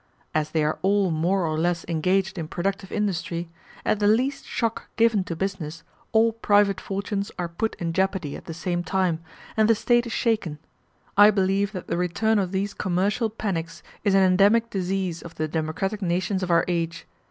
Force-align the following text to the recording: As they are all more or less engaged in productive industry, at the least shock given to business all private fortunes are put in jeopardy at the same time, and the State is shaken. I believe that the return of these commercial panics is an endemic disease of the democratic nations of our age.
As 0.33 0.49
they 0.49 0.63
are 0.63 0.79
all 0.81 1.11
more 1.11 1.45
or 1.45 1.59
less 1.59 1.85
engaged 1.87 2.39
in 2.39 2.47
productive 2.47 2.91
industry, 2.91 3.51
at 3.85 3.99
the 3.99 4.07
least 4.07 4.45
shock 4.47 4.87
given 4.95 5.23
to 5.25 5.35
business 5.35 5.83
all 6.11 6.33
private 6.33 6.81
fortunes 6.81 7.29
are 7.37 7.47
put 7.47 7.75
in 7.75 7.93
jeopardy 7.93 8.35
at 8.35 8.45
the 8.45 8.53
same 8.55 8.83
time, 8.83 9.19
and 9.55 9.69
the 9.69 9.75
State 9.75 10.07
is 10.07 10.11
shaken. 10.11 10.57
I 11.15 11.29
believe 11.29 11.71
that 11.73 11.85
the 11.85 11.97
return 11.97 12.39
of 12.39 12.51
these 12.51 12.73
commercial 12.73 13.29
panics 13.29 13.83
is 14.03 14.15
an 14.15 14.23
endemic 14.23 14.71
disease 14.71 15.21
of 15.21 15.35
the 15.35 15.47
democratic 15.47 16.01
nations 16.01 16.41
of 16.41 16.49
our 16.49 16.65
age. 16.67 17.05